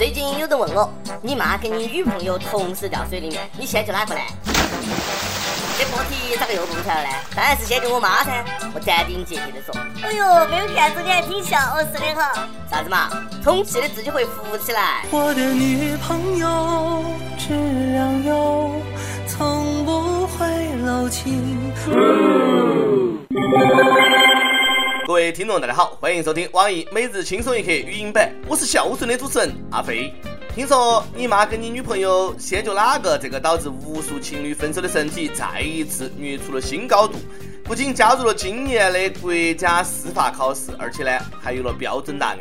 [0.00, 0.90] 最近有人问我，
[1.20, 4.20] 你妈跟你女朋友同时掉水里面，你先救哪个呢？
[5.78, 7.16] 这破题咋个又蹦出来了呢？
[7.36, 8.42] 当然是先救我妈噻！
[8.74, 9.78] 我斩钉截铁的说。
[10.02, 12.48] 哎呦，没有看出你还挺孝顺的哈。
[12.70, 13.10] 啥子嘛？
[13.44, 15.04] 充气的自己会浮起来。
[15.10, 17.04] 我的女朋友
[17.36, 17.52] 质
[17.92, 18.72] 量优，
[19.26, 20.46] 从不会
[20.82, 21.30] 漏气。
[25.10, 30.14] 各位听众，大家好，欢迎收听网易每日轻松一刻语音版，我是孝顺的主持人阿飞。
[30.54, 33.18] 听说你妈跟你女朋友先救哪个？
[33.18, 37.18] 这个导致无数情侣分手的神体再一次跃出了新高度，
[37.64, 41.10] 不仅加入了今年的国家司法考试，而且呢
[41.42, 42.38] 还有了标准答案。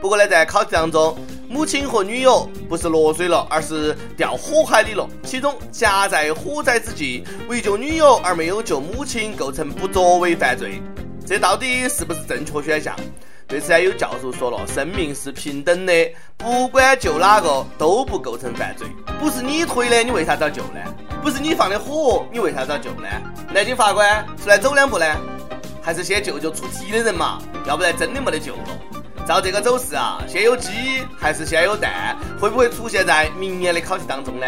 [0.00, 5.08] 不过呢，在考试当中，母亲和女友不是落水了，而是掉火海里了。
[5.24, 10.80] 其中夹在火灾之际为救女友而没有救母亲，构成不作为犯罪。
[11.26, 12.94] 这到底是不是正确选项？
[13.48, 15.92] 对此，有教授说了：“生命是平等的，
[16.36, 18.86] 不管救哪个都不构成犯罪。
[19.20, 20.80] 不是你推的，你为啥子要救呢？
[21.22, 23.08] 不是你放的火，你为啥子要救呢？
[23.52, 25.06] 南京法官出来走两步呢？
[25.82, 27.40] 还是先救救出题的人嘛？
[27.66, 28.62] 要不然真的没得救了。
[29.26, 30.70] 照这个走势啊，先有鸡
[31.18, 32.16] 还是先有蛋？
[32.40, 34.46] 会不会出现在明年的考题当中呢？”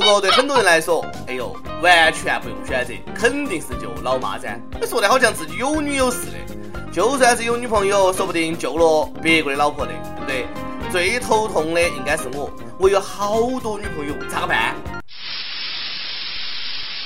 [0.00, 4.58] 不过对很多人来说，哎呦，完全不用选择，肯定是救老妈噻。
[4.80, 10.46] 你说的好像自己有女友似的，就算是有女朋友，说不定救了别个的老婆的，对不对？
[10.90, 14.74] 最头痛的应该是我，我有好多女朋友，咋个办？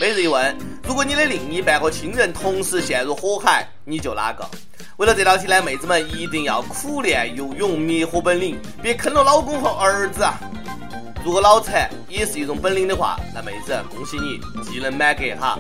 [0.01, 0.57] 每日一问：
[0.87, 4.49] 如果你的另一半和亲人同时陷入火海，你救哪个？
[4.99, 10.39] 为了这道题呢，妹子们一定要苦练游泳灭火本领，别坑了老公和儿子啊！
[11.25, 15.59] 如果脑残也是一种本领的话，那妹子恭喜你技能满格哈！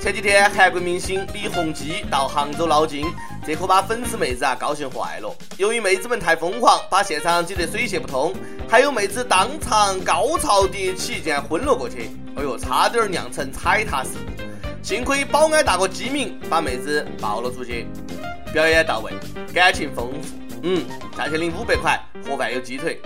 [0.00, 3.04] 前几天韩国明星李弘基到杭州捞金，
[3.44, 5.36] 这可把粉丝妹子啊高兴坏了。
[5.58, 8.32] 由于妹子们太疯狂，把现场挤得水泄不通，
[8.68, 12.12] 还有妹子当场高潮迭起，竟然昏了过去。
[12.36, 14.42] 哎呦，差点酿成踩踏事故，
[14.80, 17.88] 幸亏保安大哥机敏，把妹子抱了出去。
[18.52, 19.12] 表演到位，
[19.52, 20.28] 感情丰富，
[20.62, 20.84] 嗯，
[21.18, 23.00] 价钱领五百块，盒饭有鸡腿。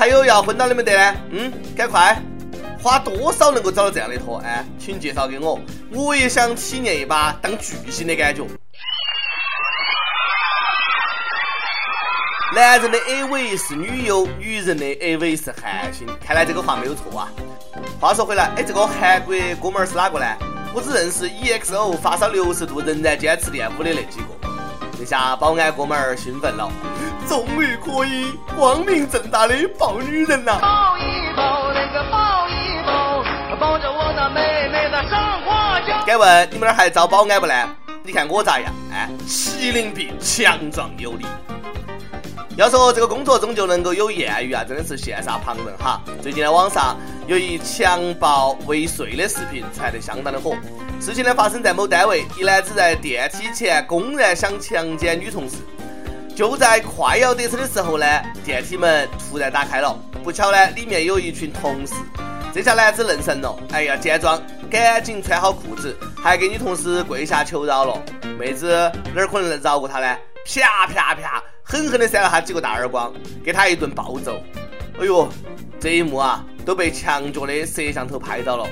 [0.00, 1.14] 还有要昏倒的没得呢？
[1.30, 2.18] 嗯，赶快，
[2.82, 4.38] 花多少能够找到这样的托？
[4.38, 5.60] 哎，请介绍给我，
[5.92, 8.42] 我也想体验一把当巨星的感觉。
[12.54, 16.06] 男人的 AV 是女友，女人的 AV 是韩星。
[16.26, 17.28] 看来这个话没有错啊。
[18.00, 20.24] 话说回来，哎，这个韩国哥们儿是哪个呢？
[20.72, 24.48] 我只认识 EXO 发烧六十度仍然坚持练舞的那几个。
[24.98, 26.72] 这下保安哥们儿兴奋了，
[27.28, 30.58] 终于可以光明正大的抱女人了。
[30.60, 33.22] 抱一抱那个抱一抱，
[33.58, 36.06] 抱着我的妹妹的生活就。
[36.06, 37.54] 敢问你们那儿还招保安不呢？
[38.02, 38.72] 你看我咋样？
[38.92, 41.26] 哎，麒麟臂，强壮有力。
[42.56, 46.02] 要说这个工作中就能够有艳遇啊，真的是羡煞旁人哈。
[46.20, 50.54] 最近呢，网上有一强暴未遂的视频传得相当的火。
[51.00, 55.56] 事情呢发生在某单位，一男子在电梯前公然想强奸女同事，
[56.40, 58.06] 就在快要得逞的时候呢，
[58.42, 61.92] 电梯门突然打开了，不巧呢里面有一群同事，
[62.50, 68.02] 这下男子愣神了，哎呀，见状赶紧穿好裤子，还给女同事跪下求饶了，
[68.38, 70.16] 妹子哪儿可能能饶过他呢？
[70.46, 73.12] 啪啪啪，狠狠地扇了他几个大耳光，
[73.44, 74.40] 给他一顿暴揍，
[74.98, 75.28] 哎呦，
[75.78, 78.66] 这一幕啊都被墙角的摄像头拍到了。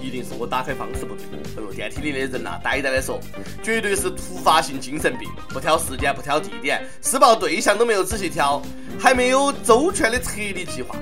[0.00, 1.24] 一定是我打开方式不对。
[1.56, 3.20] 哎呦，电梯里的人呐，呆呆的说，
[3.62, 8.62] 绝对是突发性精神病，不挑时间，不挑地点，施暴对象都没有仔细挑，
[8.98, 10.96] 还没有周全的撤离计划。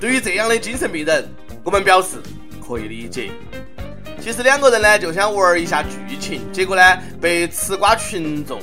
[0.00, 1.28] 对于这样的精神病人，
[1.62, 2.16] 我们表示
[2.66, 3.30] 可以理解。
[4.20, 8.60] 其实两个人呢就想玩一下剧情，结果呢被吃瓜群众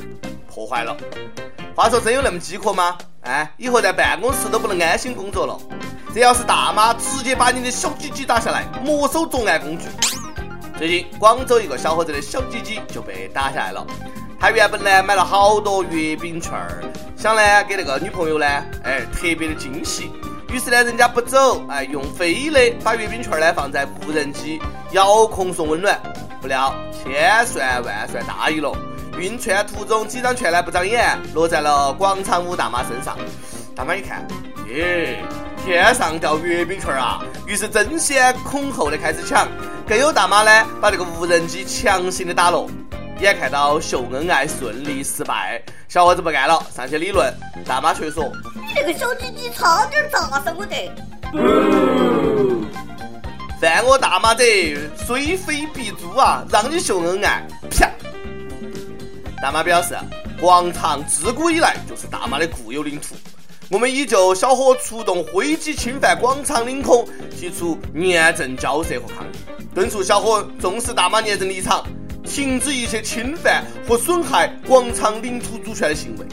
[0.48, 0.96] 破坏了。
[1.76, 2.98] 话说真有那么饥渴吗？
[3.22, 5.60] 哎，以后在办公室都不能安心工作了。
[6.14, 9.86] 这要是大妈，直接把你的小鸡鸡打下来，没收作案工具。
[10.78, 13.86] 最近广州一个小伙子的小鸡鸡就被打下来了。
[14.38, 16.84] 他原本呢买了好多月饼券儿，
[17.16, 18.46] 想呢给那个女朋友呢，
[18.84, 20.12] 哎特别的惊喜。
[20.52, 24.62] 于是呢人家不走，哎用飞的把月饼券儿呢放在无人机
[24.92, 25.98] 遥控送温暖。
[26.42, 28.76] 不料千算万算大意了，
[29.18, 33.18] 运券途中几张券呢不长眼，落在了广场舞大妈身上。
[33.74, 34.28] 大妈一看，
[34.68, 35.24] 耶。
[35.64, 37.22] 天上掉月饼券啊！
[37.46, 39.48] 于是争先恐后的开始抢，
[39.88, 42.68] 更有大妈呢把这个无人机强行的打落。
[43.20, 47.32] 眼看到秀恩爱顺利失败，小伙子不干了，上去理论。
[47.64, 48.32] 大妈却说
[48.68, 50.92] ：“你这个小鸡鸡差点砸死我得。”
[53.62, 54.44] 犯我大妈者，
[55.06, 56.44] 虽非必诛啊！
[56.52, 57.88] 让你秀恩爱，啪！
[59.40, 59.96] 大妈表示
[60.42, 63.16] ：“广场自古以来就是大妈的固有领土。
[63.72, 71.88] 我们已就小伙出动飞机侵犯广场领空提出严正交涉和抗议，敦促小伙重视大妈严正立场，
[72.26, 76.26] 停止一切侵犯和损害广场领土主权的行为。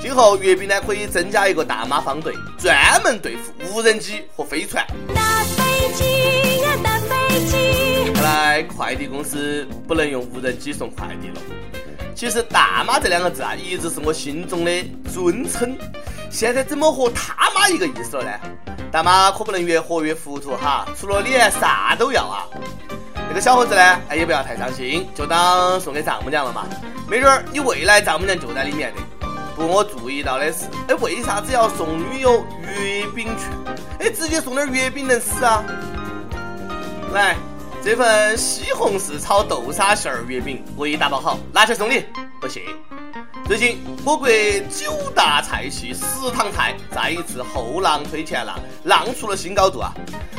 [0.00, 4.84] 今后阅兵呢可以增加一个大妈方队，专门对付无人机和飞船。
[5.14, 8.12] 大飞机呀，大飞机！
[8.14, 11.40] 看来快递公司不能用无人机送快递了。
[12.16, 14.72] 其实“大妈”这两个字啊，一直是我心中的
[15.14, 15.78] 尊称。
[16.30, 18.30] 现在怎么和他妈一个意思了呢？
[18.90, 22.46] 大妈可不能越活越糊涂哈，除了脸啥都要啊！
[23.28, 26.66] 那个小伙子呢，哎也不要太伤心，就当送给丈母娘了嘛。
[27.06, 29.26] 没准儿你未来丈母娘就在里面的。
[29.56, 33.76] 不过我注意到的是，哎，为啥子要送女友月饼券？
[33.98, 35.64] 哎，直接送点月饼能死啊？
[37.12, 37.36] 来，
[37.82, 42.04] 这份西红柿炒豆沙馅儿月饼我已打包好，拿去送你，
[42.40, 42.62] 不谢。
[43.48, 44.28] 最近，我国
[44.68, 49.90] 九大菜系食堂菜再一次后浪推前浪，浪出了新高度啊！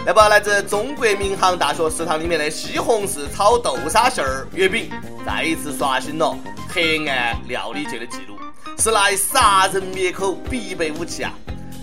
[0.05, 4.91] 那不，来自中国民航大学食堂里面的西红柿炒豆沙馅儿月饼，
[5.25, 6.37] 再一次刷新了
[6.71, 8.37] 黑暗料理界的记录，
[8.77, 11.33] 是来杀人灭口必备武器啊！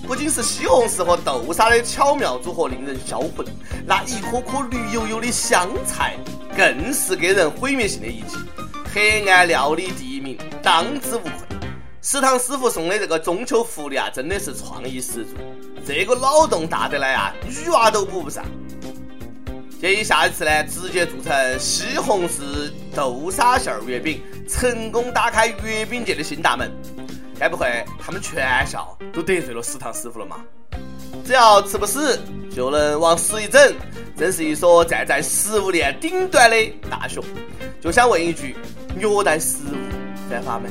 [0.06, 3.44] 不仅是西红柿和豆沙的巧妙组合令人销魂，
[3.84, 6.14] 那一颗颗绿油油的香菜
[6.56, 8.36] 更是给人毁灭性的一击。
[8.94, 10.15] 黑暗料理第一，
[10.66, 11.30] 当之无愧。
[12.02, 15.36] 食堂师傅送的这个中秋福利啊，真的是创意十足。
[15.86, 18.44] 这个脑洞大得来啊，女娃都补不上。
[19.80, 26.68] 建议下一次呢，直接做成西红柿豆沙馅儿月饼，成功打开月饼界的新大门。
[27.38, 30.38] 该不会他们全校都得罪了食堂师傅了吗？
[31.24, 32.18] 只要吃不死，
[32.52, 33.72] 就能往死一整。
[34.16, 36.56] 真是一所站在食物链顶端的
[36.90, 37.20] 大学。
[37.80, 38.56] 就想问一句。
[38.98, 39.85] 虐待食物
[40.28, 40.68] 犯法没？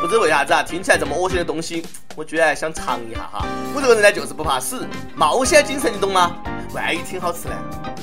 [0.00, 0.62] 不知为啥子啊？
[0.62, 1.84] 听起来这么恶心的东西，
[2.14, 3.44] 我居然想尝一下哈！
[3.74, 6.36] 我这个人呢，就是不怕死，冒险精神，你懂吗？
[6.74, 7.54] 万一挺好吃呢？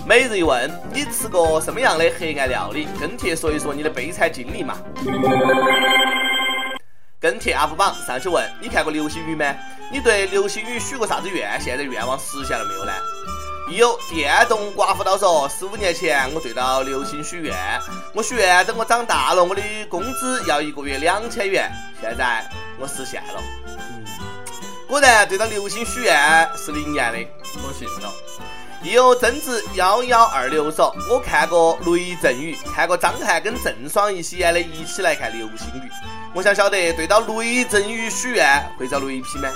[0.06, 2.88] 每日一问，你吃过什么样的黑暗料理？
[3.00, 4.75] 跟帖说一说你的悲惨经历嘛！
[7.19, 9.45] 跟帖 UP 榜上去问：你看过流星雨吗？
[9.92, 11.59] 你对流星雨许过啥子愿？
[11.62, 12.92] 现在愿望实现了没有呢？
[13.75, 17.56] 有电动刮胡刀说，十五年前我对到流星许愿，
[18.14, 21.72] 我许愿等我长大了，我的工资要一个月两千元。
[22.00, 22.48] 现在
[22.78, 24.06] 我实现了，嗯，
[24.88, 27.18] 果然对到流星许愿是灵验的，
[27.64, 28.14] 我信了。
[28.84, 35.88] 有增值幺幺二六说，我看过雷阵雨，看过张翰跟郑爽一起演的《一起来看流星雨》，
[36.36, 39.50] 我想晓得对到雷阵雨许愿会遭雷劈吗？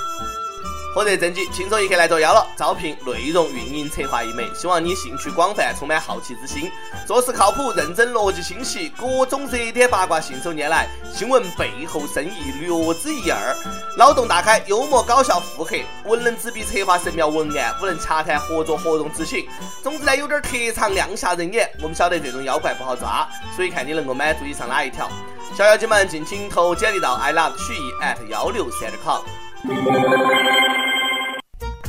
[0.98, 2.48] 火热正经，轻松一刻来作妖了。
[2.56, 6.72] 招聘内容运营策划一枚，希望你兴趣广泛，充满好奇之心，
[7.06, 13.56] 做事靠谱、认真、逻辑清晰，各种热点八卦信手拈来，新闻背后深意略知一二，
[13.96, 19.48] 脑洞大开，幽默搞笑，腹黑，文能执笔策划神妙文案，武能洽谈合作活动执行。
[19.84, 21.70] 总之呢，有点特长，亮瞎人眼。
[21.84, 25.08] 我们晓得这种妖怪不好抓，所以看你能够满足以上哪一条。
[25.56, 29.22] 小妖精们，敬请投简历到 i love 曲艺 at 幺六三点 com。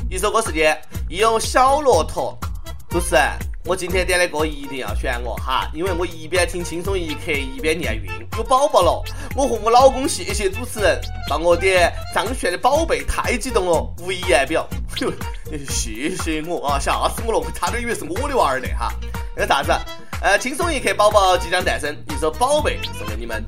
[0.09, 2.37] 一首歌时间，一有小骆驼。
[2.88, 3.23] 主持人，
[3.67, 8.11] 我今天点的歌一定要选我哈，因为我一边听轻松一刻一边念韵。
[8.38, 9.03] 有宝宝了，
[9.37, 10.99] 我和我老公谢谢主持人
[11.29, 14.66] 帮我点张悬的《宝贝》，太激动了，无以言表。
[15.00, 15.12] 哟，
[15.69, 18.90] 谢谢我啊，吓死我了，我差点以为是我的娃儿呢哈。
[19.37, 19.73] 那个啥子？
[20.23, 23.45] 呃，轻松一刻宝宝即将诞生，一首《宝贝》送给你们。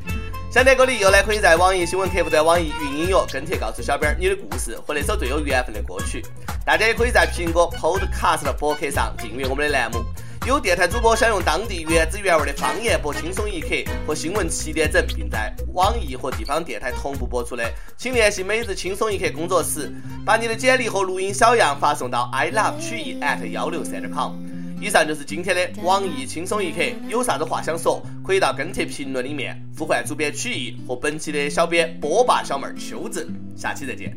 [0.53, 6.21] 想点歌的又来可以在网易新闻客户端、网易云音乐跟帖告诉小编你的故事和那首最有缘分的歌曲。
[6.67, 10.05] 大家也可以在苹果 Podcast 的博客上订阅我们的栏目。
[10.49, 13.69] 有电台主播想用当地原汁原味的方言播《轻松一刻》
[14.05, 17.63] 和新闻七点整，并在网易和地方电台同步播出的，
[17.97, 19.89] 请联系每日轻松一刻工作室，
[20.27, 24.33] 把你的简历和录音小样发送到 i love 曲艺 at 幺六三点 com。
[24.81, 34.17] 以上就是今天的网易轻松一刻，有啥子话想说，可以到跟帖评论里面呼唤主编曲艺和本期的小编波霸小妹秋子，下期再见。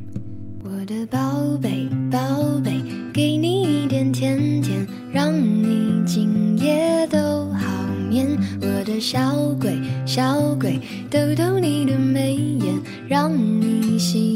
[0.63, 1.19] 我的宝
[1.61, 2.17] 贝宝
[2.63, 2.81] 贝，
[3.13, 7.19] 给你一点甜甜，让你今夜都
[7.51, 8.25] 好眠。
[8.61, 10.79] 我的小鬼小鬼，
[11.11, 12.73] 逗逗你的眉眼，
[13.09, 14.32] 让你喜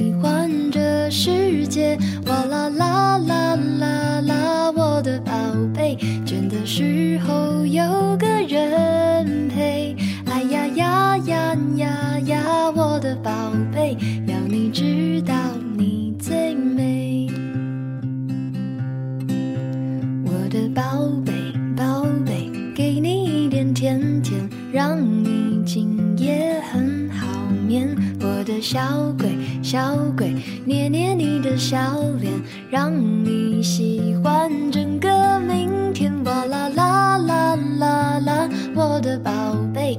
[14.26, 15.34] 要你知道，
[15.78, 17.28] 你最美。
[20.26, 20.82] 我的宝
[21.26, 21.34] 贝，
[21.76, 27.28] 宝贝，给你一点甜甜，让你今夜很好
[27.68, 27.96] 眠。
[28.20, 28.80] 我的小
[29.20, 29.30] 鬼，
[29.62, 30.34] 小鬼，
[30.66, 31.78] 捏捏你的小
[32.20, 32.32] 脸，
[32.70, 32.92] 让
[33.24, 36.12] 你喜欢整个明天。
[36.24, 39.32] 哇啦啦啦啦啦，我的宝
[39.74, 39.98] 贝。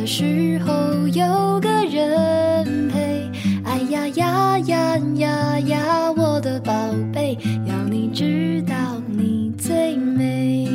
[0.00, 3.28] 的时候有个人陪。
[3.64, 6.72] 哎呀呀呀呀呀我的宝
[7.12, 7.36] 贝
[7.66, 8.74] 要你知道
[9.08, 10.67] 你最美。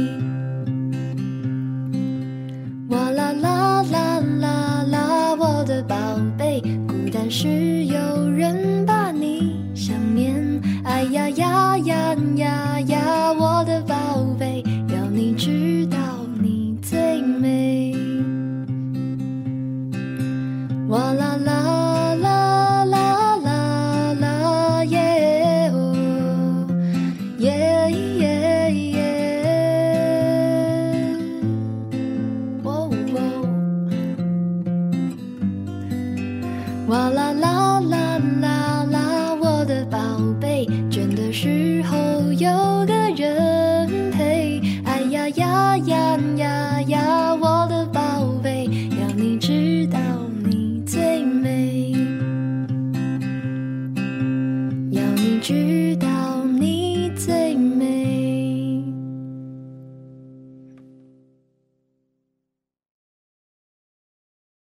[46.17, 46.62] Nhớ